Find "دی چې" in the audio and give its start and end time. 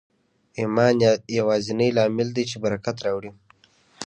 2.35-2.57